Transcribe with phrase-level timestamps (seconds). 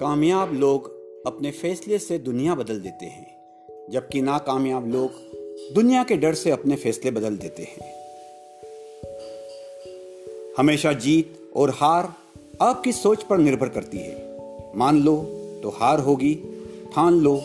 [0.00, 0.86] कामयाब लोग
[1.26, 3.26] अपने फैसले से दुनिया बदल देते हैं,
[3.90, 5.10] जबकि नाकामयाब लोग
[5.74, 7.92] दुनिया के डर से अपने फैसले बदल देते हैं।
[10.58, 12.12] हमेशा जीत और हार
[12.60, 15.16] आपकी सोच पर निर्भर करती है। मान लो
[15.62, 16.34] तो हार होगी,
[16.94, 17.36] ठान लो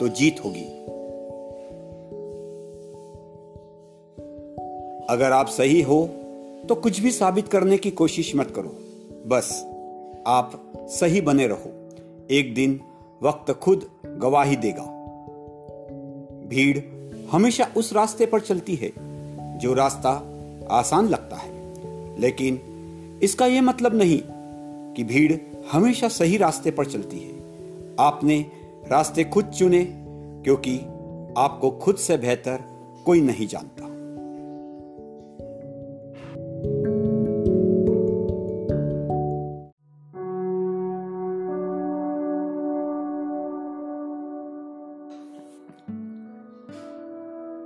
[0.00, 0.64] तो जीत होगी।
[5.10, 6.06] अगर आप सही हो
[6.68, 8.74] तो कुछ भी साबित करने की कोशिश मत करो।
[9.26, 9.62] बस
[10.26, 11.72] आप सही बने रहो।
[12.32, 12.80] एक दिन
[13.22, 14.82] वक्त खुद गवाही देगा।
[16.48, 16.78] भीड़
[17.30, 18.92] हमेशा उस रास्ते पर चलती है,
[19.58, 20.32] जो रास्ता
[20.70, 21.52] आसान लगता है।
[22.20, 22.60] लेकिन
[23.22, 24.22] इसका यह मतलब नहीं
[24.94, 25.36] कि भीड़
[25.72, 27.32] हमेशा सही रास्ते पर चलती है।
[28.00, 28.46] आपने
[28.88, 29.84] रास्ते खुद चुने,
[30.44, 30.78] क्योंकि
[31.38, 32.62] आपको खुद से बेहतर
[33.06, 33.82] कोई नहीं जानता।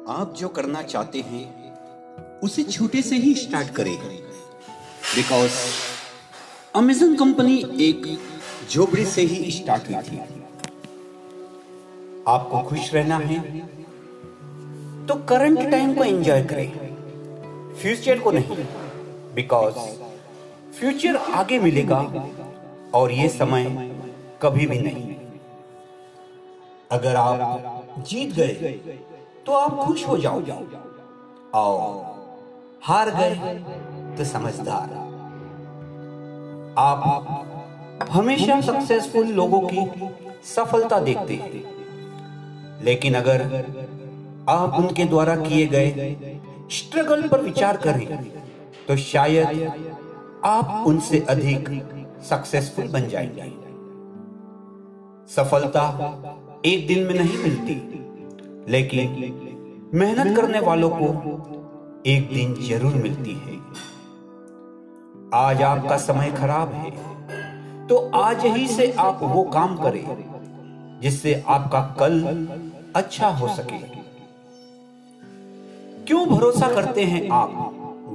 [0.09, 1.45] आप जो करना चाहते हैं,
[2.41, 3.97] उसे छोटे से ही स्टार्ट करें।
[5.15, 5.53] बिकॉज़
[6.75, 8.19] अमेजन कंपनी एक
[8.71, 10.19] झोपड़ी से ही स्टार्ट हुई थी।
[12.29, 13.59] आपको खुश रहना है?
[15.07, 16.71] तो करंट टाइम को एंजॉय करें।
[17.83, 18.57] फ्यूचर को नहीं
[19.35, 19.75] बिकॉज़
[20.79, 22.29] फ्यूचर आगे मिलेगा
[22.95, 23.65] और ये समय
[24.43, 25.15] कभी भी नहीं।
[26.91, 28.81] अगर आप जीत गए
[29.47, 30.41] तो आप खुश हो जाओ
[31.55, 32.15] और
[32.83, 33.35] हार गए
[34.17, 34.95] तो समझदार।
[36.79, 40.11] आप हमेशा सक्सेसफुल लोगों की
[40.45, 41.53] सफलता देखते हैं।
[42.85, 43.43] लेकिन अगर
[44.49, 46.15] आप उनके द्वारा किए गए
[46.73, 48.07] स्ट्रगल पर विचार करें
[48.89, 49.47] तो शायद
[50.45, 51.69] आप उनसे अधिक
[52.29, 53.53] सक्सेसफुल बन जाएँगे।
[55.35, 55.85] सफलता
[56.67, 57.75] एक दिन में नहीं मिलती,
[58.69, 59.46] लेकिन
[59.97, 61.07] मेहनत करने वालों को
[62.07, 63.55] एक दिन ज़रूर मिलती है।
[65.35, 66.91] आज आपका समय खराब है।
[67.87, 72.21] तो आज ही से आप वो काम करें जिससे आपका कल
[72.97, 73.79] अच्छा हो सके।
[76.05, 77.51] क्यों भरोसा करते हैं आप?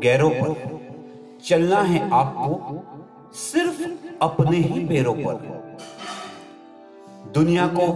[0.03, 0.79] गैरों पर।
[1.45, 2.81] चलना है आपको
[3.41, 3.83] सिर्फ़
[4.21, 5.35] अपने ही पैरों पर
[7.33, 7.91] दुनिया को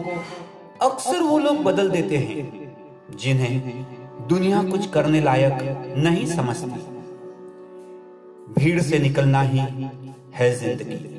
[0.82, 2.65] अक्सर वो लोग बदल देते हैं।
[3.12, 3.86] जिन्हें
[4.28, 5.58] दुनिया कुछ करने लायक
[5.98, 6.80] नहीं समझती।
[8.54, 9.60] भीड़ से निकलना ही
[10.36, 11.15] है ज़िंदगी।